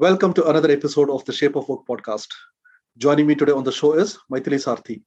[0.00, 2.28] Welcome to another episode of the Shape of Work podcast.
[2.96, 5.02] Joining me today on the show is Mythili Sarathy.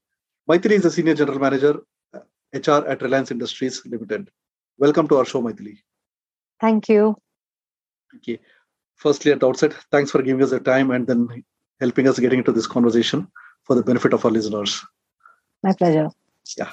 [0.48, 1.80] Mythili is the Senior General Manager,
[2.54, 4.30] HR at Reliance Industries Limited.
[4.78, 5.80] Welcome to our show, Mythili.
[6.62, 7.16] Thank you.
[8.18, 8.40] Okay.
[8.94, 11.44] Firstly, at the outset, thanks for giving us the time and then
[11.80, 13.28] helping us getting into this conversation
[13.64, 14.80] for the benefit of our listeners.
[15.64, 16.10] My pleasure.
[16.56, 16.70] Yeah.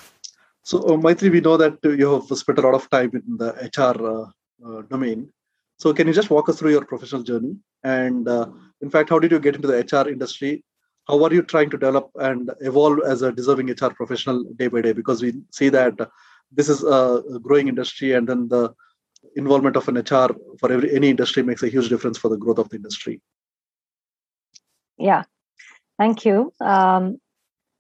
[0.63, 3.55] So, uh, Mythili, we know that you have spent a lot of time in the
[3.79, 4.27] HR uh,
[4.69, 5.33] uh, domain.
[5.81, 7.57] So, can you just walk us through your professional journey?
[7.83, 8.49] And uh,
[8.83, 10.63] in fact how did you get into the hr industry?
[11.09, 14.83] How are you trying to develop and evolve as a deserving hr professional day by
[14.83, 14.93] day?
[14.93, 15.95] Because we see that
[16.53, 18.75] this is a growing industry and then the
[19.37, 22.59] involvement of an hr for every any industry makes a huge difference for the growth
[22.59, 23.23] of the industry.
[24.99, 25.23] Yeah.
[25.99, 26.53] Thank you.
[26.61, 27.17] Um,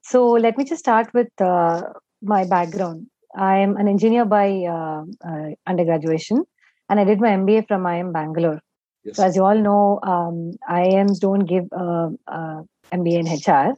[0.00, 1.82] so let me just start with uh,
[2.22, 3.08] my background.
[3.36, 6.46] I am an engineer by uh, uh undergraduation
[6.90, 8.60] and i did my mba from iim bangalore
[9.04, 9.16] Yes.
[9.16, 13.74] So as you all know, um, IIMs don't give uh, uh, MBA in HR.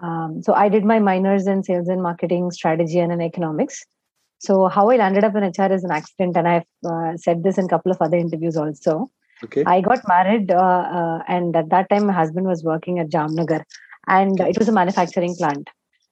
[0.00, 3.84] Um, so I did my minors in sales and marketing strategy and in economics.
[4.38, 7.58] So how I landed up in HR is an accident, and I've uh, said this
[7.58, 9.10] in a couple of other interviews also.
[9.44, 9.64] Okay.
[9.66, 13.64] I got married, uh, uh, and at that time my husband was working at Jamnagar,
[14.06, 14.50] and okay.
[14.50, 15.68] it was a manufacturing plant.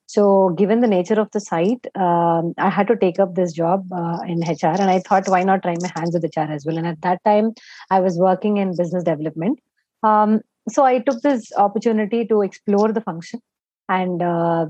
[0.09, 3.87] So, given the nature of the site, um, I had to take up this job
[3.93, 6.79] uh, in HR, and I thought, why not try my hands with HR as well?
[6.79, 7.53] And at that time,
[7.91, 9.59] I was working in business development.
[10.03, 13.43] Um, so, I took this opportunity to explore the function,
[13.91, 14.67] and uh,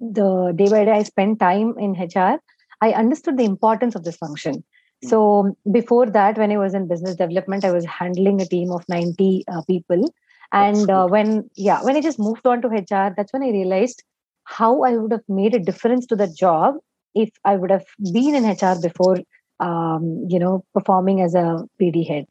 [0.00, 2.38] the day by day I spent time in HR,
[2.80, 4.64] I understood the importance of this function.
[5.04, 8.88] So, before that, when I was in business development, I was handling a team of
[8.88, 10.10] 90 uh, people.
[10.52, 14.02] And uh, when, yeah, when I just moved on to HR, that's when I realized
[14.50, 16.74] how I would have made a difference to the job
[17.14, 19.18] if I would have been in HR before,
[19.60, 22.26] um, you know, performing as a BD head.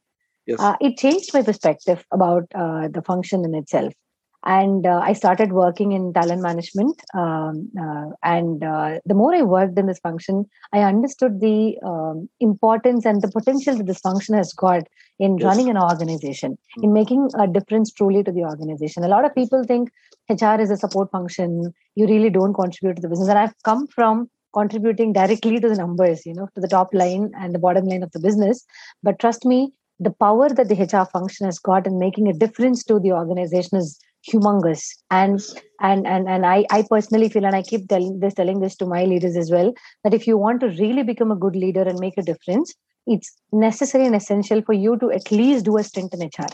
[0.46, 0.60] Yes.
[0.60, 3.94] Uh, it changed my perspective about uh, the function in itself
[4.46, 9.42] and uh, i started working in talent management um, uh, and uh, the more i
[9.42, 14.36] worked in this function i understood the um, importance and the potential that this function
[14.36, 14.84] has got
[15.20, 15.46] in yes.
[15.46, 16.84] running an organization mm-hmm.
[16.84, 19.04] in making a difference truly to the organization.
[19.04, 19.92] A lot of people think
[20.30, 21.74] hr is a support function.
[21.96, 23.30] You really don't contribute to the business.
[23.30, 27.30] And i've come from contributing directly to the numbers you know to the top line
[27.36, 28.66] and the bottom line of the business.
[29.04, 32.84] But trust me the power that the hr function has got in making a difference
[32.86, 34.82] to the organization is humongous.
[35.12, 35.40] And
[35.80, 38.86] and and and I, I personally feel and i keep telling this telling this to
[38.86, 42.00] my leaders as well that if you want to really become a good leader and
[42.00, 42.74] make a difference
[43.08, 46.52] it's necessary and essential for you to at least do a stint in hr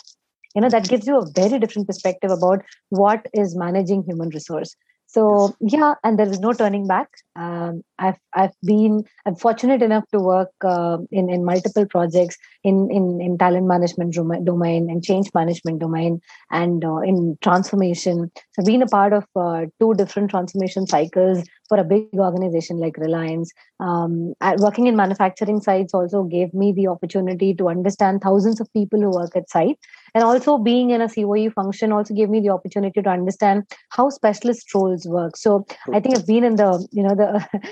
[0.56, 4.76] you know that gives you a very different perspective about what is managing human resource
[5.16, 5.24] so
[5.62, 5.74] yes.
[5.74, 10.20] yeah and there is no turning back um, i've i've been i'm fortunate enough to
[10.20, 15.80] work uh, in in multiple projects in in in talent management domain and change management
[15.80, 16.20] domain
[16.52, 21.44] and uh, in transformation so i've been a part of uh, two different transformation cycles
[21.68, 23.52] for a big organization like reliance.
[23.80, 29.00] Um, working in manufacturing sites also gave me the opportunity to understand thousands of people
[29.00, 29.80] who work at site.
[30.14, 34.10] And also being in a coe function also gave me the opportunity to understand how
[34.10, 35.38] specialist roles work.
[35.38, 37.30] So i think i've been in the you know the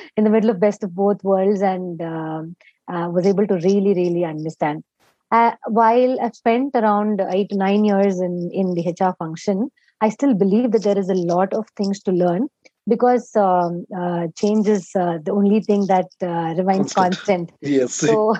[0.17, 2.55] in the middle of best of both worlds and um,
[2.91, 4.83] uh, was able to really really understand.
[5.31, 10.09] Uh, while i've spent around eight to nine years in in the hr function i
[10.09, 12.47] still believe that there is a lot of things to learn
[12.87, 17.51] because um, uh, change is uh, the only thing that uh, remains constant.
[17.61, 17.93] Yes.
[17.93, 18.35] So,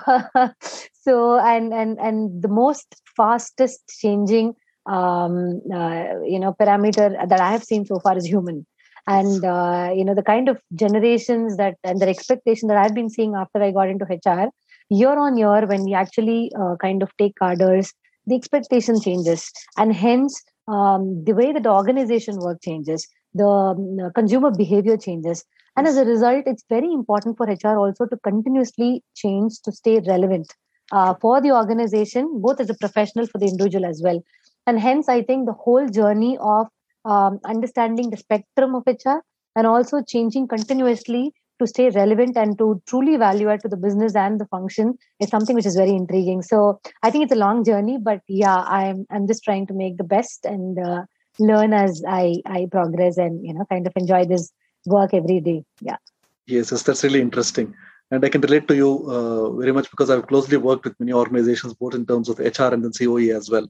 [0.94, 7.52] so and and and the most fastest changing um, uh, you know parameter that I
[7.52, 8.66] have seen so far is human.
[9.06, 13.10] And uh, you know the kind of generations that and the expectation that I've been
[13.10, 14.50] seeing after I got into HR,
[14.90, 17.94] year on year, when we actually uh, kind of take cadres,
[18.26, 24.12] the expectation changes, and hence um, the way that the organization work changes the um,
[24.14, 25.44] consumer behavior changes.
[25.76, 30.00] And as a result it's very important for hr also to continuously change to stay
[30.08, 30.54] relevant
[30.92, 34.22] uh, for the organization both as a professional for the individual as well.
[34.68, 36.68] And hence i think the whole journey of
[37.06, 39.20] um, understanding the spectrum of hr
[39.56, 44.16] and also changing continuously to stay relevant and to truly value add to the business
[44.16, 46.42] and the function is something which is very intriguing.
[46.42, 49.98] So i think it's a long journey but yeah i'm i'm just trying to make
[49.98, 51.04] the best and uh,
[51.40, 54.52] learn as i i progress and you know kind of enjoy this
[54.86, 55.64] work every day.
[55.82, 55.98] Yeah.
[56.46, 57.74] Yes, yes that's really interesting.
[58.12, 61.14] And i can relate to you uh, very much because i've closely worked with many
[61.14, 63.68] organizations both in terms of hr and then coe as well.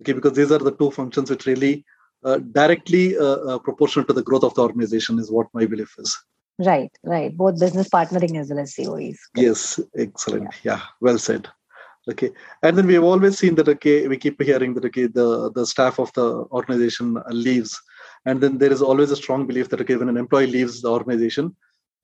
[0.00, 1.84] Okay because these are the two functions which really
[2.24, 5.94] uh, directly uh, uh, proportional to the growth of the organization is what my belief
[5.98, 6.16] is.
[6.58, 7.36] Right right.
[7.36, 10.54] Both business partnering as well as coes yes excellent.
[10.64, 10.78] Yeah.
[10.78, 11.48] yeah well said
[12.08, 12.30] okay.
[12.62, 15.98] And then we've always seen that okay we keep hearing that okay the the staff
[15.98, 16.26] of the
[16.58, 17.80] organization leaves.
[18.26, 20.90] And then there is always a strong belief that okay when an employee leaves the
[20.90, 21.54] organization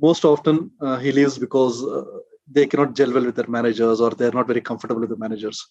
[0.00, 2.04] most often uh, he leaves because uh,
[2.50, 5.66] they cannot gel well with their managers or they're not very comfortable with the managers.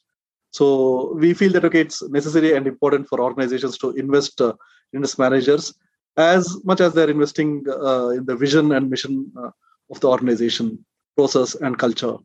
[0.52, 4.54] So we feel that okay it's necessary and important for organizations to invest uh,
[4.94, 5.74] in its managers
[6.18, 9.50] as much as they're investing uh, in the vision and mission uh,
[9.90, 10.86] of the organization
[11.16, 12.16] process and culture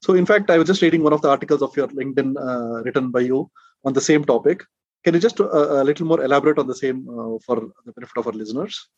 [0.00, 2.82] so in fact i was just reading one of the articles of your linkedin uh,
[2.84, 3.50] written by you
[3.84, 4.64] on the same topic.
[5.04, 7.04] Can you just a little more elaborate on the same
[7.46, 7.56] for
[7.86, 8.88] the benefit of our listeners?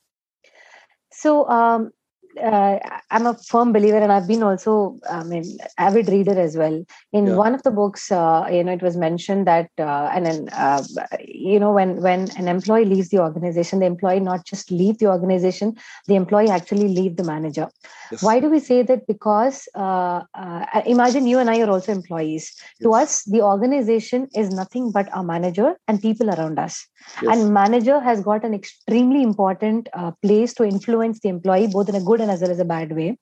[1.12, 1.90] So um,
[2.38, 2.78] uh,
[3.10, 6.84] I'm a firm believer, and I've been also, I mean, avid reader as well.
[7.12, 7.34] In yeah.
[7.34, 10.82] one of the books, uh, you know, it was mentioned that, uh, and then, uh,
[11.20, 15.06] you know, when when an employee leaves the organization, the employee not just leave the
[15.06, 17.68] organization, the employee actually leave the manager.
[18.12, 18.22] Yes.
[18.22, 19.06] Why do we say that?
[19.06, 22.52] Because uh, uh, imagine you and I are also employees.
[22.58, 22.82] Yes.
[22.82, 26.86] To us, the organization is nothing but our manager and people around us.
[27.22, 27.38] Yes.
[27.38, 29.88] And manager has got an extremely important
[30.22, 32.92] place to influence the employee, both in a good and as well as a bad
[32.92, 33.18] way.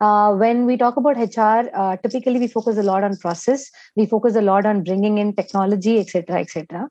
[0.00, 4.06] Uh, when we talk about HR, uh, typically we focus a lot on process, we
[4.06, 6.88] focus a lot on bringing in technology, etc., etc.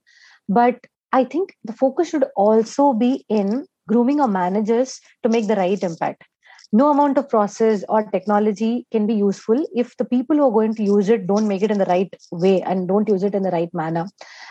[0.50, 0.80] But
[1.12, 5.82] I think the focus should also be in grooming our managers to make the right
[5.82, 6.24] impact.
[6.76, 10.76] No amount of process or technology can be useful if the people who are going
[10.76, 13.44] to use it don't make it in the right way and don't use it in
[13.44, 14.08] the right manner.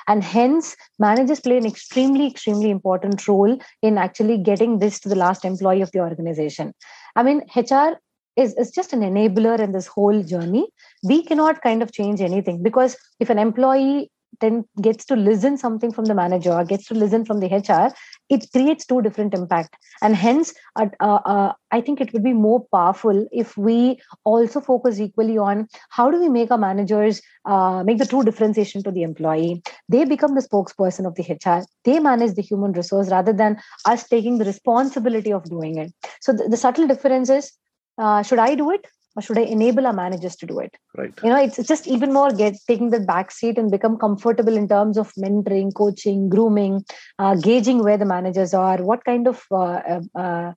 [0.08, 5.16] And hence, managers play an extremely, extremely important role in actually getting this to the
[5.16, 6.72] last employee of the organization.
[7.14, 8.00] I mean, HR
[8.36, 10.66] is, is just an enabler in this whole journey.
[11.02, 14.10] We cannot kind of change anything because if an employee
[14.40, 17.94] then gets to listen something from the manager or gets to listen from the hr
[18.28, 19.76] it creates two different impact.
[20.02, 25.00] And hence uh, uh, i think it would be more powerful if we also focus
[25.00, 29.02] equally on how do we make our managers uh, make the true differentiation to the
[29.02, 29.62] employee.
[29.88, 34.08] They become the spokesperson of the hr they manage the human resource rather than us
[34.08, 35.92] taking the responsibility of doing it.
[36.20, 37.52] So the, the subtle difference is
[37.98, 40.76] uh, should I do it or should I enable our managers to do it?
[40.96, 41.12] Right.
[41.22, 44.56] You know, it's, it's just even more get taking the back seat and become comfortable
[44.56, 46.84] in terms of mentoring, coaching, grooming,
[47.18, 50.52] uh, gauging where the managers are, what kind of uh, uh, uh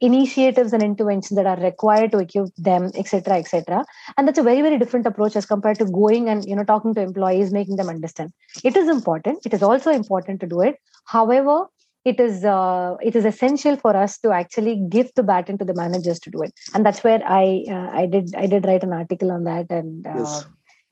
[0.00, 3.82] initiatives and interventions that are required to equip them etc etc
[4.16, 6.94] and that's a very very different approach as compared to going and you know talking
[6.94, 8.30] to employees making them understand
[8.62, 10.76] it is important it is also important to do it
[11.06, 11.64] however
[12.10, 15.74] it is uh, it is essential for us to actually give the baton to the
[15.74, 16.52] managers to do it.
[16.72, 20.06] And that's where i uh, i did i did write an article on that and
[20.06, 20.44] uh, yes.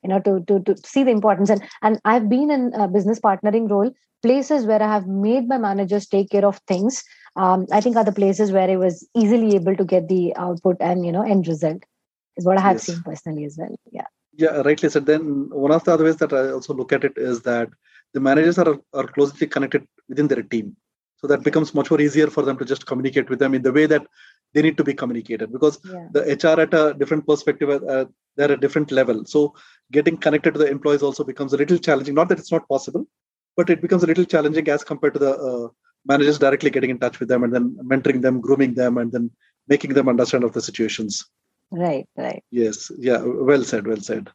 [0.03, 1.51] you know to, to to see the importance.
[1.51, 3.93] And and i've been in a business partnering role
[4.27, 7.05] places where i have made my managers take care of things.
[7.37, 10.77] Um, i think are the places where i was easily able to get the output
[10.91, 11.89] and you know end result
[12.37, 12.87] is what i have yes.
[12.87, 13.75] seen personally as well.
[13.99, 14.09] Yeah.
[14.43, 15.07] Yeah rightly said.
[15.07, 17.69] Then one of the other ways that i also look at it is that
[18.15, 20.77] the managers are, are closely connected within their team
[21.25, 23.73] so that becomes much more easier for them to just communicate with them in the
[23.73, 24.07] way that
[24.53, 26.07] they need to be communicated because yeah.
[26.13, 28.05] the hr at a different perspective uh,
[28.37, 29.25] they're at a different level.
[29.25, 29.55] So
[29.91, 32.15] getting connected to the employees also becomes a little challenging.
[32.15, 33.07] Not that it's not possible
[33.57, 35.69] but it becomes a little challenging as compared to the uh,
[36.05, 39.31] managers directly getting in touch with them and then mentoring them grooming them and then
[39.67, 41.25] making them understand of the situations.
[41.71, 42.45] Right right.
[42.51, 42.93] Yes.
[42.99, 43.23] Yeah.
[43.25, 44.29] Well said well said.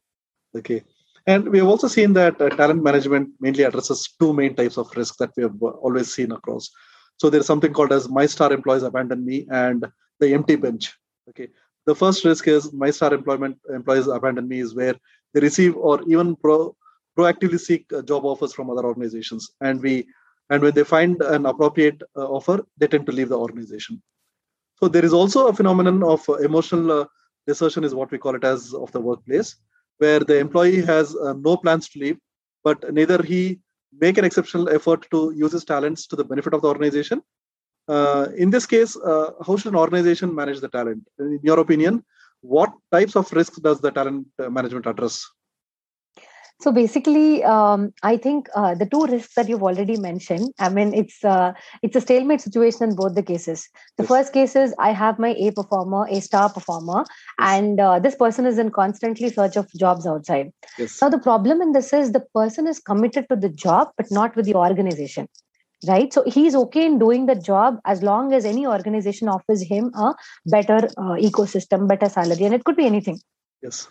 [0.55, 0.81] Okay
[1.29, 4.89] and we have also seen that uh, talent management mainly addresses two main types of
[4.99, 6.71] risks that we have always seen across.
[7.17, 9.85] So there's something called as my star employees abandon me and
[10.19, 10.91] the empty bench.
[11.29, 11.49] Okay.
[11.85, 14.95] The first risk is my star employment employees abandon me is where
[15.33, 16.75] they receive or even pro,
[17.17, 19.51] proactively seek uh, job offers from other organizations.
[19.61, 20.07] And we
[20.49, 24.01] and when they find an appropriate uh, offer, they tend to leave the organization.
[24.79, 27.05] So there is also a phenomenon of uh, emotional uh,
[27.45, 29.55] desertion is what we call it as of the workplace
[29.99, 32.17] where the employee has uh, no plans to leave,
[32.63, 33.59] but neither he
[34.03, 37.21] make an exceptional effort to use his talents to the benefit of the organization.
[37.87, 41.01] Uh, in this case, uh, how should an organization manage the talent?
[41.19, 42.03] In your opinion,
[42.41, 45.25] what types of risks does the talent uh, management address?
[46.61, 50.53] So basically, um, I think uh, the two risks that you've already mentioned.
[50.59, 53.69] I mean, it's uh, it's a stalemate situation in both the cases.
[53.95, 54.09] The yes.
[54.09, 57.07] first case is I have my A performer, A star performer, yes.
[57.39, 60.51] and uh, this person is in constantly search of jobs outside.
[60.77, 61.01] Yes.
[61.01, 64.35] Now the problem in this is the person is committed to the job, but not
[64.35, 65.27] with the organization
[65.87, 69.91] right so he's okay in doing the job as long as any organization offers him
[69.95, 70.13] a
[70.45, 73.17] better uh, ecosystem better salary and it could be anything
[73.61, 73.87] yes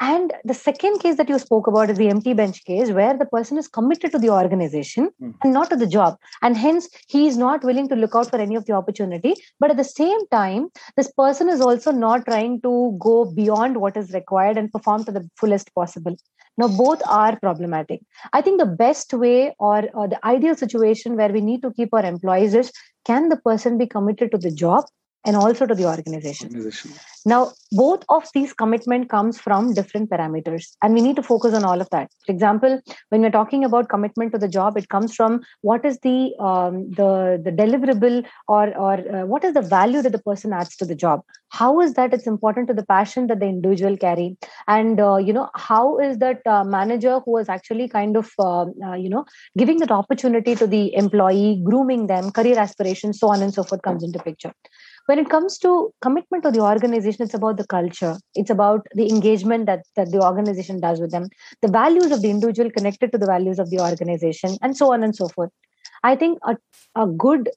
[0.00, 3.26] and the second case that you spoke about is the empty bench case, where the
[3.26, 5.34] person is committed to the organization mm.
[5.42, 6.16] and not to the job.
[6.40, 9.34] And hence, he is not willing to look out for any of the opportunity.
[9.58, 13.96] But at the same time, this person is also not trying to go beyond what
[13.98, 16.16] is required and perform to the fullest possible.
[16.56, 18.00] Now, both are problematic.
[18.32, 21.92] I think the best way or, or the ideal situation where we need to keep
[21.92, 22.72] our employees is
[23.04, 24.84] can the person be committed to the job
[25.24, 26.48] and also to the organization.
[26.48, 26.92] organization.
[27.26, 31.64] Now, both of these commitment comes from different parameters, and we need to focus on
[31.64, 32.10] all of that.
[32.24, 35.98] For example, when we're talking about commitment to the job, it comes from what is
[35.98, 40.54] the um, the the deliverable or or uh, what is the value that the person
[40.54, 41.20] adds to the job.
[41.50, 45.34] How is that it's important to the passion that the individual carry, and uh, you
[45.34, 49.26] know how is that uh, manager who is actually kind of um, uh, you know
[49.58, 53.82] giving that opportunity to the employee, grooming them, career aspirations, so on and so forth
[53.82, 54.54] comes into picture
[55.06, 58.16] when it comes to commitment to the organization it's about the culture.
[58.34, 61.28] It's about the engagement that, that the organization does with them
[61.62, 65.02] the values of the individual connected to the values of the organization and so on
[65.02, 65.50] and so forth.
[66.02, 66.56] I think a,
[66.94, 67.50] a good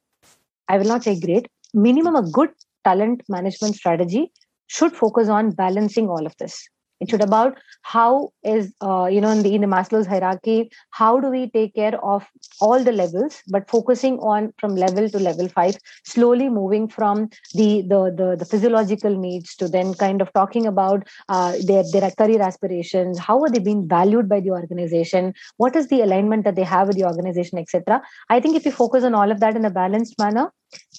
[0.70, 2.50] i will not say great minimum a good
[2.84, 4.32] talent management strategy
[4.68, 6.68] should focus on balancing all of this
[7.04, 11.20] it should about how is uh, you know in the in the maslow's hierarchy how
[11.20, 12.28] do we take care of
[12.62, 15.78] all the levels but focusing on from level to level 5
[16.14, 21.08] slowly moving from the the the, the physiological needs to then kind of talking about
[21.30, 25.88] uh, their their career aspirations how are they being valued by the organization what is
[25.88, 29.14] the alignment that they have with the organization etc i think if you focus on
[29.14, 30.50] all of that in a balanced manner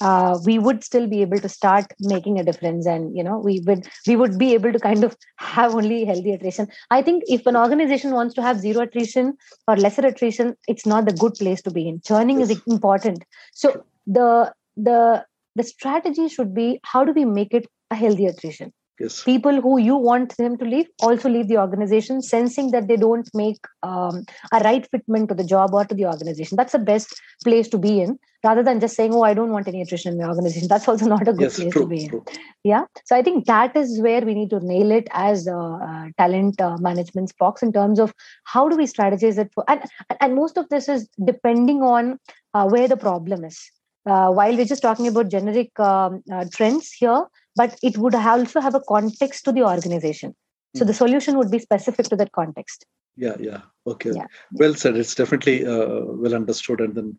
[0.01, 3.61] uh, we would still be able to start making a difference and you know we
[3.67, 6.69] would we would be able to kind of have only healthy attrition.
[6.91, 9.35] I think if an organization wants to have zero attrition
[9.69, 12.01] or lesser attrition it's not the good place to be in.
[12.01, 13.25] Churning is important.
[13.53, 15.25] So the the
[15.57, 19.23] the strategy should be how do we make it a healthy attrition yes.
[19.23, 23.29] people who you want them to leave also leave the organization sensing that they don't
[23.35, 26.57] make um, a right fitment to the job or to the organization.
[26.57, 28.19] That's the best place to be in.
[28.45, 31.07] Rather than just saying oh i don't want any attrition in my organization that's also
[31.07, 32.21] not a good yes, place true, to be in.
[32.63, 32.85] yeah?
[33.07, 36.61] So i think that is where we need to nail it as uh, uh, talent
[36.61, 38.13] uh, management box in terms of
[38.45, 39.81] how do we strategize it for and,
[40.21, 42.19] and most of this is depending on
[42.53, 43.71] uh, where the problem is.
[44.07, 47.25] Uh, while we're just talking about generic um, uh, trends here
[47.57, 50.35] but it would also have a context to the organization.
[50.77, 51.05] So the hmm.
[51.05, 52.87] solution would be specific to that context.
[53.17, 53.61] Yeah yeah.
[53.87, 54.27] Okay yeah.
[54.53, 54.97] well said.
[54.97, 57.19] It's definitely uh, well understood and then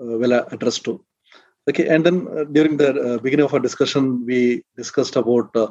[0.00, 1.04] uh, well addressed too.
[1.68, 5.70] Okay and then uh, during the uh, beginning of our discussion we discussed about uh,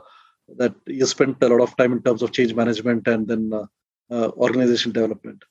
[0.57, 4.27] that you spent a lot of time in terms of change management and then uh,
[4.31, 5.41] organization development.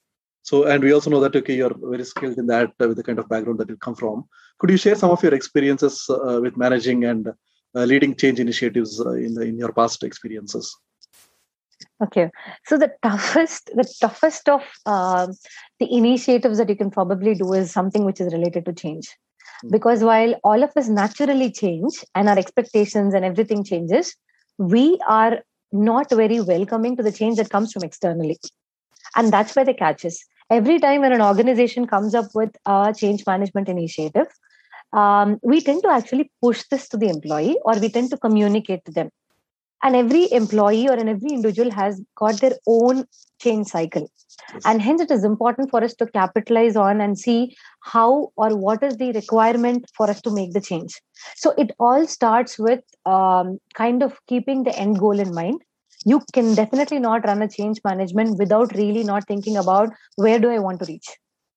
[0.43, 3.19] So and we also know that okay you're very skilled in that with the kind
[3.19, 4.29] of background that you come from.
[4.59, 7.33] Could you share some of your experiences with managing and
[7.81, 10.77] leading change initiatives uh, in the, in your past experiences?
[12.03, 12.31] Okay.
[12.67, 15.29] So the toughest the toughest of uh,
[15.81, 19.09] the initiatives that you can probably do is something which is related to change.
[19.63, 19.73] Mm-hmm.
[19.73, 24.17] because while all of us naturally change and our expectations and everything changes
[24.59, 25.39] we are
[25.73, 28.39] not very welcoming to the change that comes from externally.
[29.17, 30.25] And that's where the catch is.
[30.51, 34.27] Every time when an organization comes up with a change management initiative
[34.93, 38.85] um, we tend to actually push this to the employee or we tend to communicate
[38.85, 39.11] to them.
[39.85, 43.05] And every employee or an every individual has got their own
[43.41, 44.09] change cycle.
[44.65, 48.83] And hence it is important for us to capitalize on and see how or what
[48.83, 51.01] is the requirement for us to make the change.
[51.35, 55.61] So it all starts with um, kind of keeping the end goal in mind.
[56.05, 60.51] You can definitely not run a change management without really not thinking about where do
[60.51, 61.09] i want to reach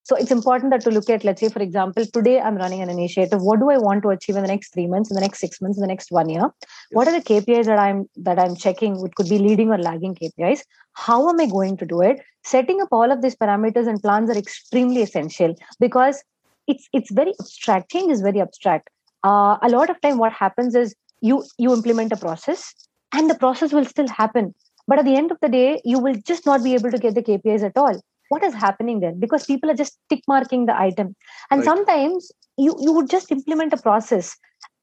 [0.07, 2.91] so it's important that to look at, let's say, for example, today I'm running an
[2.91, 3.41] initiative.
[3.41, 5.59] What do I want to achieve in the next three months, in the next six
[5.59, 6.43] months, in the next one year?
[6.43, 6.69] Yes.
[6.91, 10.13] What are the KPIs that I'm that I'm checking, which could be leading or lagging
[10.13, 10.61] KPIs?
[10.93, 12.21] How am I going to do it?
[12.43, 16.23] Setting up all of these parameters and plans are extremely essential because
[16.67, 17.89] it's it's very abstract.
[17.89, 18.91] Change is very abstract.
[19.23, 22.75] Uh, a lot of time, what happens is you you implement a process,
[23.11, 24.53] and the process will still happen.
[24.87, 27.15] But at the end of the day, you will just not be able to get
[27.15, 29.13] the KPIs at all what is happening there?
[29.13, 31.15] Because people are just tick marking the item.
[31.51, 31.65] And right.
[31.65, 34.35] sometimes you you would just implement a process.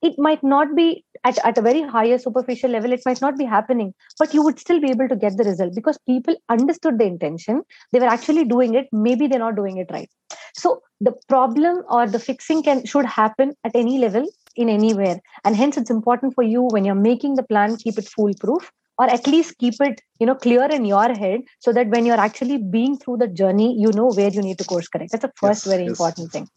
[0.03, 3.45] It might not be at, at a very higher superficial level it might not be
[3.45, 7.05] happening but you would still be able to get the result because people understood the
[7.05, 7.63] intention.
[7.93, 8.89] They were actually doing it.
[8.93, 10.11] Maybe they're not doing it right.
[10.55, 15.21] So the problem or the fixing can should happen at any level in anywhere.
[15.45, 18.71] And hence it's important for you when you're making the plan keep it foolproof
[19.03, 22.25] or at least keep it you know clear in your head so that when you're
[22.27, 25.11] actually being through the journey you know where you need to course correct.
[25.13, 25.91] That's the first yes, very yes.
[25.91, 26.49] important thing.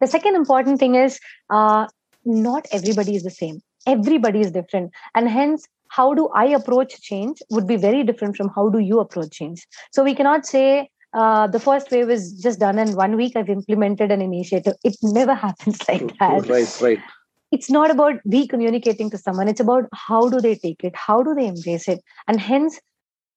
[0.00, 1.20] The second important thing is
[1.50, 1.86] uh,
[2.24, 3.60] not everybody is the same.
[3.86, 4.92] Everybody is different.
[5.14, 9.00] And hence how do i approach change would be very different from how do you
[9.06, 9.66] approach change.
[9.90, 10.68] So we cannot say
[11.14, 14.78] uh, the first wave is just done in one week i've implemented an initiative.
[14.92, 16.48] It never happens like that.
[16.54, 17.12] Right right
[17.52, 19.46] it's not about we communicating to someone.
[19.46, 20.96] It's about how do they take it?
[20.96, 22.00] How do they embrace it?
[22.26, 22.80] And hence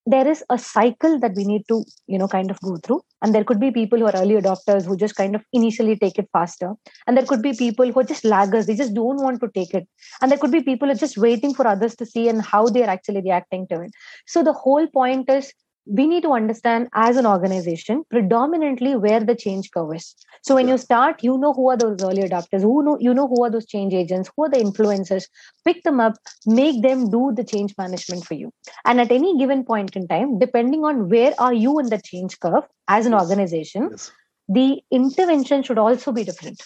[0.08, 3.02] there is a cycle that we need to you know kind of go through.
[3.22, 6.18] And there could be people who are early adopters who just kind of initially take
[6.18, 6.72] it faster.
[7.06, 8.66] And there could be people who are just laggers.
[8.66, 9.86] They just don't want to take it.
[10.22, 12.66] And there could be people who are just waiting for others to see and how
[12.68, 13.90] they're actually reacting to it.
[14.26, 15.52] So the whole point is
[15.86, 20.66] we need to understand as an organization predominantly where the change curve is so when
[20.66, 20.74] yeah.
[20.74, 23.50] you start you know who are those early adopters who know you know who are
[23.50, 25.26] those change agents who are the influencers
[25.64, 26.14] pick them up
[26.44, 28.52] make them do the change management for you
[28.84, 32.38] and at any given point in time depending on where are you in the change
[32.40, 33.22] curve as an yes.
[33.22, 34.10] organization yes.
[34.48, 36.60] the intervention should also be different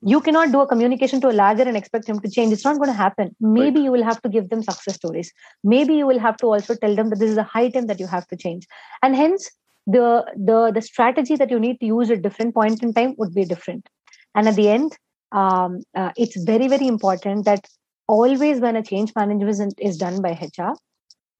[0.00, 2.52] you cannot do a communication to a lagger and expect him to change.
[2.52, 3.84] It's not going to happen maybe right.
[3.84, 5.32] you will have to give them success stories.
[5.64, 8.00] Maybe you will have to also tell them that this is a high time that
[8.00, 8.66] you have to change.
[9.02, 9.50] And hence
[9.86, 13.34] the the the strategy that you need to use at different point in time would
[13.34, 13.88] be different.
[14.34, 14.96] And at the end
[15.32, 17.66] um, uh, it's very very important that
[18.06, 20.72] always when a change management is done by hr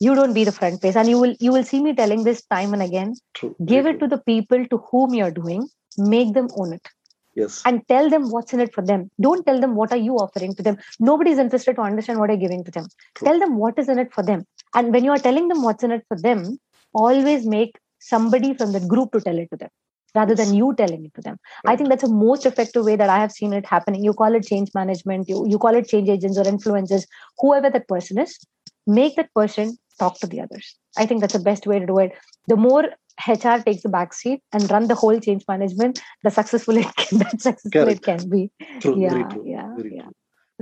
[0.01, 0.97] you don't be the front face.
[0.97, 3.15] And you will you will see me telling this time and again.
[3.35, 3.55] True.
[3.65, 5.69] give it to the people to whom you're doing.
[5.97, 6.89] Make them own it
[7.35, 7.63] yes.
[7.65, 9.11] And tell them what's in it for them.
[9.21, 10.79] Don't tell them what are you offering to them.
[11.01, 12.87] Nobody's interested to understand what you're giving to them.
[13.15, 13.29] True.
[13.29, 14.45] tell them what is in it for them.
[14.75, 16.59] And when you are telling them what's in it for them
[16.95, 19.71] always make somebody from the group to tell it to them
[20.15, 21.37] rather than you telling it to them.
[21.65, 21.73] Right.
[21.73, 24.05] i think that's the most effective way that i have seen it happening.
[24.05, 25.29] You call it change management.
[25.29, 27.07] You, you call it change agents or influencers
[27.39, 28.39] whoever that person is.
[28.87, 31.99] Make that person talk to the others i think that's the best way to do
[32.07, 32.13] it
[32.55, 32.85] the more
[33.21, 37.19] HR takes the back seat and run the whole change management, the successful it can,
[37.23, 37.99] that successful Correct.
[37.99, 38.51] it can be.
[38.81, 40.03] True, yeah, very true, yeah, very yeah.
[40.03, 40.13] True.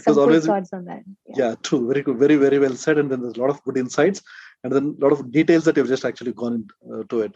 [0.00, 1.02] Some good always, thoughts on that.
[1.26, 1.34] Yeah.
[1.36, 1.54] yeah.
[1.62, 1.86] true.
[1.86, 2.18] Very good.
[2.18, 2.98] Very, very well said.
[2.98, 4.22] And then there's a lot of good insights
[4.64, 7.34] and then a lot of details that you've just actually gone into uh, it.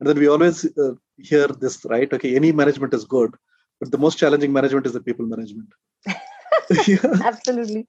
[0.00, 2.12] And then we always uh, hear this, right?
[2.12, 3.34] Okay, any management is good,
[3.80, 5.68] but the most challenging management is the people management.
[6.86, 6.98] yeah.
[7.24, 7.86] Absolutely.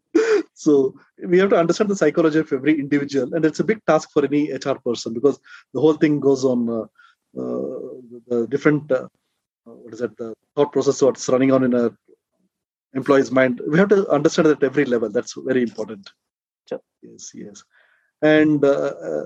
[0.56, 0.96] So
[1.32, 4.24] we have to understand the psychology of every individual, and it's a big task for
[4.24, 5.38] any HR person because
[5.74, 6.86] the whole thing goes on uh,
[7.42, 7.80] uh,
[8.30, 9.08] the different uh,
[9.66, 11.92] what is it the thought process what's running on in a
[12.94, 13.62] employee's mind.
[13.68, 15.10] We have to understand at every level.
[15.10, 16.10] That's very important.
[16.70, 16.82] Sure.
[17.04, 17.64] Yes, yes,
[18.22, 18.64] and.
[18.64, 19.26] Uh,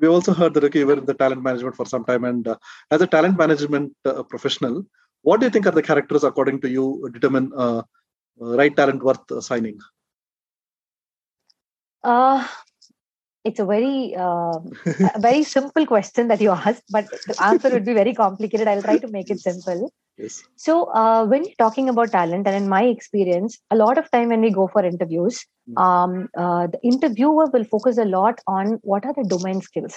[0.00, 2.48] we also heard that okay, you were in the talent management for some time, and
[2.90, 3.92] as a talent management
[4.30, 4.86] professional,
[5.20, 7.82] what do you think are the characters according to you determine uh,
[8.40, 9.78] right talent worth signing?
[12.02, 12.46] Uh,
[13.44, 14.58] it's a very uh,
[15.14, 18.68] a very simple question that you asked, but the answer would be very complicated.
[18.68, 19.92] I'll try to make it simple.
[20.16, 20.42] Yes.
[20.56, 24.28] So uh, when you're talking about talent, and in my experience, a lot of time
[24.28, 25.82] when we go for interviews, mm.
[25.82, 29.94] um, uh, the interviewer will focus a lot on what are the domain skills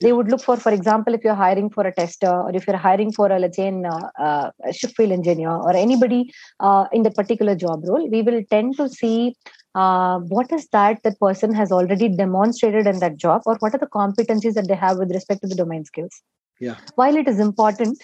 [0.00, 2.76] they would look for for example if you're hiring for a tester or if you're
[2.76, 6.86] hiring for a let's say an, uh, uh, a shift field engineer or anybody uh,
[6.92, 9.34] in the particular job role we will tend to see
[9.74, 13.78] uh, what is that that person has already demonstrated in that job or what are
[13.78, 16.22] the competencies that they have with respect to the domain skills.
[16.58, 16.76] Yeah.
[16.96, 18.02] While it is important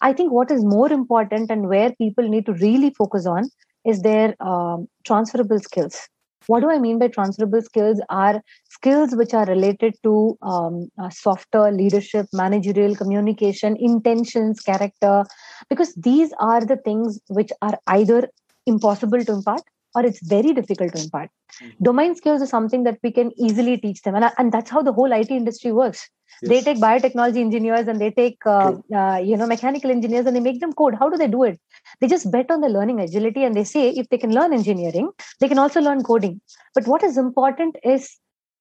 [0.00, 3.48] i think what is more important and where people need to really focus on
[3.84, 6.08] is their um, transferable skills
[6.46, 11.10] what do I mean by transferable skills are skills which are related to um, uh,
[11.10, 15.24] softer leadership, managerial communication, intentions, character,
[15.68, 18.28] because these are the things which are either
[18.66, 19.62] impossible to impart
[19.96, 21.30] or it's very difficult to impart.
[21.30, 21.84] Mm-hmm.
[21.84, 24.92] Domain skills is something that we can easily teach them, and, and that's how the
[24.92, 26.08] whole IT industry works.
[26.42, 26.50] Yes.
[26.50, 30.40] They take biotechnology engineers and they take uh, uh, you know mechanical engineers and they
[30.40, 30.96] make them code.
[30.98, 31.58] How do they do it?
[32.00, 35.10] They just bet on the learning agility and they say if they can learn engineering,
[35.40, 36.40] they can also learn coding.
[36.74, 38.10] But what is important is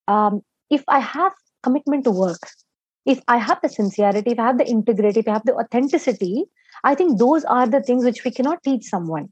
[0.08, 2.39] um, if I have commitment to work,
[3.06, 6.45] if I have the sincerity, if I have the integrity, if I have the authenticity,
[6.84, 9.30] I think those are the things which we cannot teach someone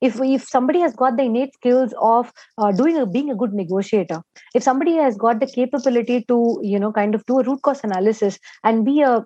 [0.00, 3.52] if if somebody has got the innate skills of uh, doing a, being a good
[3.54, 4.22] negotiator
[4.54, 7.80] if somebody has got the capability to you know kind of do a root cause
[7.82, 9.24] analysis and be a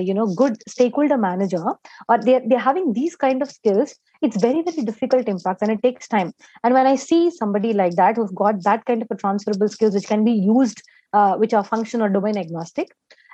[0.00, 1.64] you know good stakeholder manager
[2.08, 5.82] or they're, they're having these kind of skills it's very very difficult impact and it
[5.82, 6.32] takes time.
[6.64, 9.94] And when i see somebody like that who's got that kind of a transferable skills
[9.94, 12.88] which can be used uh, which are function or domain agnostic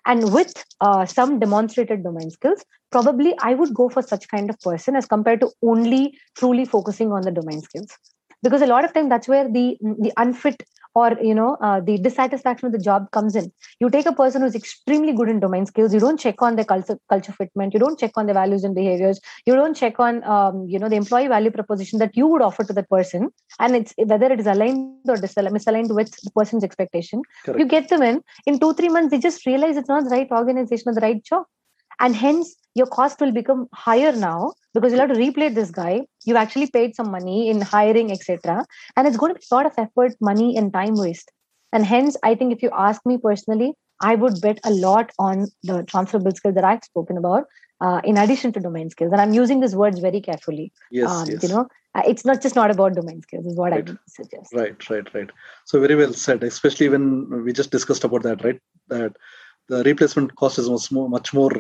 [0.07, 4.59] and with uh, some demonstrated domain skills probably i would go for such kind of
[4.61, 7.99] person as compared to only truly focusing on the domain skills
[8.45, 9.67] because a lot of time that's where the
[10.07, 10.63] the unfit
[10.95, 13.51] or you know uh, the dissatisfaction with the job comes in.
[13.81, 15.93] You take a person who's extremely good in domain skills.
[15.93, 17.75] You don't check on their culture culture fitment.
[17.75, 19.21] You don't check on the values and behaviors.
[19.47, 22.65] You don't check on um, you know the employee value proposition that you would offer
[22.65, 23.31] to that person.
[23.59, 27.61] And it's whether it is aligned or misaligned with the person's expectation Correct.
[27.61, 28.23] you get them in.
[28.47, 31.25] In two three months they just realize it's not the right organization or the right
[31.25, 31.45] job
[32.05, 36.03] and hence your cost will become higher now because you'll have to replate this guy.
[36.25, 39.67] You've actually paid some money in hiring etc and it's going to be a lot
[39.67, 41.31] of effort money and time waste.
[41.73, 43.73] And hence i think if you ask me personally
[44.09, 47.49] i would bet a lot on the transferable skills that i've spoken about
[47.81, 49.13] uh, in addition to domain skills.
[49.13, 50.67] And i'm using these words very carefully.
[50.91, 51.43] Yes, um, yes.
[51.43, 53.91] you know uh, it's not just not about domain skills is what right.
[53.91, 54.55] i suggest.
[54.63, 55.31] Right right right.
[55.65, 58.61] So very well said especially when we just discussed about that right?
[58.89, 59.17] That
[59.69, 61.53] the replacement cost is much more much more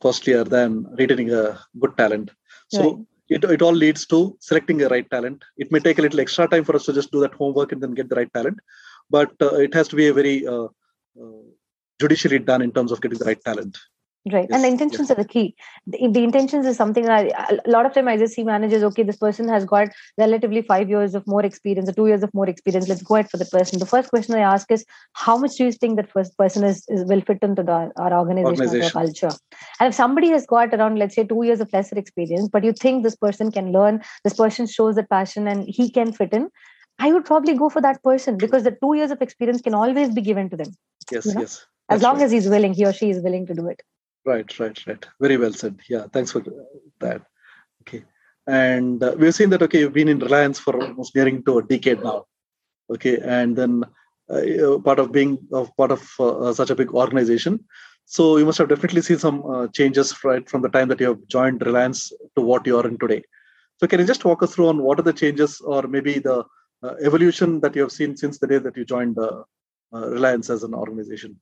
[0.00, 2.30] costlier than retaining a good talent.
[2.68, 3.06] So right.
[3.28, 5.44] it, it all leads to selecting a right talent.
[5.56, 7.82] It may take a little extra time for us to just do that homework and
[7.82, 8.58] then get the right talent,
[9.10, 10.68] but uh, it has to be a very uh,
[11.20, 11.42] uh
[12.00, 13.78] judicially done in terms of getting the right talent
[14.32, 15.10] right yes, and the intentions yes.
[15.10, 15.54] are the key
[15.86, 17.30] the, the, intentions is something I,
[17.66, 20.88] a lot of time i just see managers okay this person has got relatively five
[20.88, 23.44] years of more experience or two years of more experience let's go ahead for the
[23.44, 26.64] person the first question i ask is how much do you think that first person
[26.64, 28.86] is, is will fit into the, our organization, organization.
[28.86, 29.38] Or culture
[29.80, 32.72] and if somebody has got around let's say two years of lesser experience but you
[32.72, 36.48] think this person can learn this person shows that passion and he can fit in
[36.98, 40.12] i would probably go for that person because the two years of experience can always
[40.12, 40.72] be given to them
[41.12, 41.40] yes you know?
[41.42, 42.24] yes as long right.
[42.24, 43.80] as he's willing he or she is willing to do it
[44.26, 45.06] Right, right, right.
[45.20, 45.78] Very well said.
[45.88, 46.42] Yeah, thanks for
[47.00, 47.22] that.
[47.82, 48.02] Okay,
[48.46, 49.62] and uh, we've seen that.
[49.62, 52.26] Okay, you've been in Reliance for almost nearing to a decade now.
[52.90, 53.84] Okay, and then
[54.28, 57.64] uh, part of being of part of uh, such a big organization,
[58.04, 61.06] so you must have definitely seen some uh, changes right from the time that you
[61.06, 63.22] have joined Reliance to what you are in today.
[63.78, 66.44] So, can you just walk us through on what are the changes, or maybe the
[66.82, 69.44] uh, evolution that you have seen since the day that you joined uh,
[69.92, 71.38] Reliance as an organization?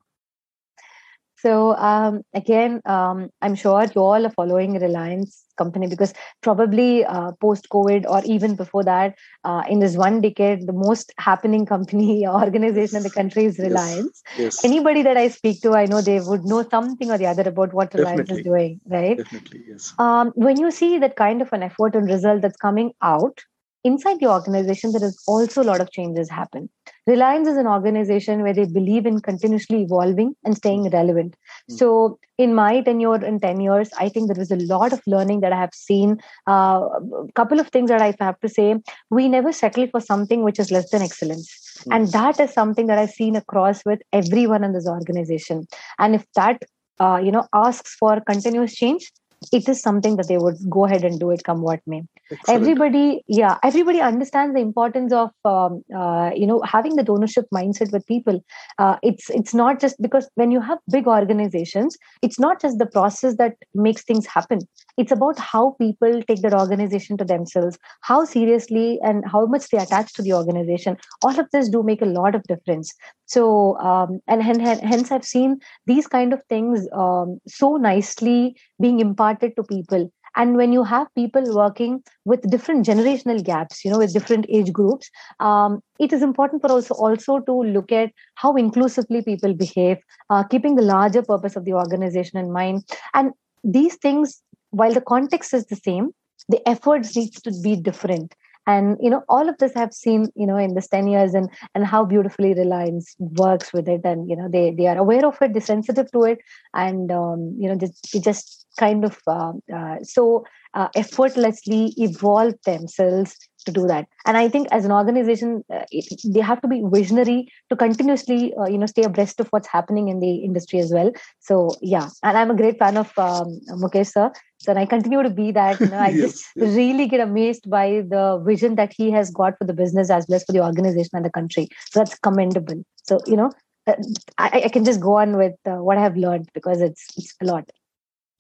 [1.45, 7.33] So um, again, um, I'm sure you all are following Reliance company because probably uh,
[7.33, 12.27] post COVID or even before that, uh, in this one decade, the most happening company
[12.43, 14.23] organization in the country is Reliance.
[14.31, 14.39] Yes.
[14.39, 14.65] yes.
[14.65, 17.75] Anybody that I speak to, I know they would know something or the other about
[17.75, 18.41] what Reliance Definitely.
[18.41, 19.19] is doing, right?
[19.19, 19.93] Definitely, yes.
[19.99, 23.39] Um, when you see that kind of an effort and result that's coming out,
[23.85, 26.69] inside the organization, there is also a lot of changes happen.
[27.07, 30.95] Reliance is an organization where they believe in continuously evolving and staying hmm.
[30.95, 31.37] relevant.
[31.71, 31.79] Mm.
[31.79, 35.41] So, in my tenure in 10 years, I think there is a lot of learning
[35.41, 36.21] that I have seen.
[36.49, 36.89] A uh,
[37.37, 38.75] couple of things that I have to say
[39.11, 41.49] we never settle for something which is less than excellence.
[41.87, 41.95] Mm.
[41.95, 45.67] And that is something that I've seen across with everyone in this organization.
[45.99, 46.63] And if that
[47.01, 49.11] uh, you know asks for continuous change
[49.53, 52.03] it is something that they would go ahead and do it come what may.
[52.31, 52.63] Excellent.
[52.63, 57.93] everybody yeah everybody understands the importance of um, uh, you know having the ownership mindset
[57.93, 58.43] with people.
[58.79, 62.87] Uh, it's it's not just because when you have big organizations it's not just the
[62.87, 64.61] process that makes things happen
[64.97, 69.79] it's about how people take that organization to themselves how seriously and how much they
[69.79, 70.97] attach to the organization.
[71.23, 72.93] All of this do make a lot of difference.
[73.27, 79.57] So um, and hence i've seen these kind of things um, so nicely being imparted
[79.57, 80.11] to people.
[80.37, 84.73] And when you have people working with different generational gaps you know with different age
[84.73, 89.99] groups um, it is important for also also to look at how inclusively people behave
[90.31, 92.83] uh, keeping the larger purpose of the organization in mind.
[93.15, 94.43] And these things
[94.75, 96.11] while the context is the same
[96.49, 98.35] the efforts needs to be different.
[98.67, 101.51] And you know all of this i've seen you know in this 10 years and
[101.75, 104.01] and how beautifully reliance works with it.
[104.05, 106.39] And you know they they are aware of it they're sensitive to it.
[106.73, 112.55] And um, you know they, they just kind of uh, uh, so uh, effortlessly evolve
[112.65, 114.07] themselves to do that.
[114.27, 118.55] And i think as an organization uh, it, they have to be visionary to continuously
[118.55, 121.13] uh, you know stay abreast of what's happening in the industry as well.
[121.41, 122.09] So yeah.
[122.23, 124.33] And i'm a great fan of um, mukesh sir.
[124.59, 126.75] So and i continue to be that you know, i yes, just yes.
[126.77, 130.37] really get amazed by the vision that he has got for the business as well
[130.37, 131.69] as for the organization and the country.
[131.91, 132.85] So that's commendable.
[133.03, 133.51] So you know
[133.87, 133.95] uh,
[134.39, 137.35] I, I, can just go on with uh, what I have learned because it's it's
[137.43, 137.71] a lot.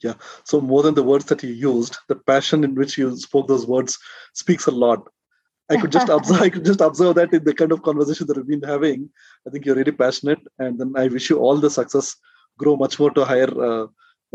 [0.03, 0.15] Yeah.
[0.45, 3.67] So more than the words that you used, the passion in which you spoke those
[3.67, 3.99] words
[4.35, 5.09] speaks a lot.
[5.71, 6.41] I could just observe.
[6.47, 9.09] I could just observe that in the kind of conversation that we've been having.
[9.47, 12.17] I think you're really passionate, and then I wish you all the success.
[12.59, 13.87] Grow much more to higher uh,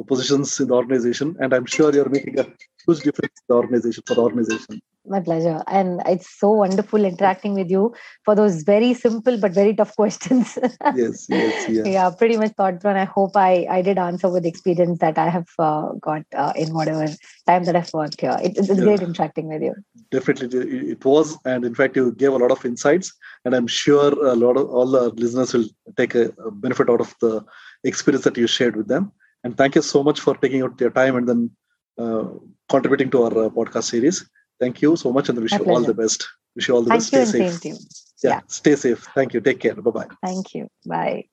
[0.08, 2.48] positions in the organization, and I'm sure you're making a
[2.86, 4.82] huge difference in the organization for the organization.
[5.10, 7.96] My pleasure, and it's so wonderful interacting with you
[8.26, 10.58] for those very simple but very tough questions.
[10.96, 11.84] yes, yes, yeah.
[11.86, 12.92] yeah, pretty much thoughtful.
[12.92, 16.54] And I hope I I did answer with experience that I have uh, got uh,
[16.56, 17.08] in whatever
[17.48, 18.38] time that I've worked here.
[18.44, 18.76] It, it's yeah.
[18.76, 19.74] great interacting with you.
[20.12, 23.12] Definitely, it was, and in fact, you gave a lot of insights,
[23.46, 27.02] and I'm sure a lot of all the listeners will take a, a benefit out
[27.02, 27.44] of the
[27.84, 29.12] experience that you shared with them.
[29.44, 31.50] And thank you so much for taking out your time and then
[31.98, 32.26] uh,
[32.70, 34.30] contributing to our uh, podcast series.
[34.60, 35.80] Thank you so much and wish My you pleasure.
[35.80, 36.28] all the best.
[36.56, 37.30] Wish you all the thank best.
[37.30, 37.84] Stay safe.
[38.24, 39.08] Yeah, yeah, stay safe.
[39.16, 39.42] Thank you.
[39.42, 39.76] Take care.
[39.76, 40.08] Bye bye.
[40.24, 40.68] Thank you.
[40.86, 41.26] Bye.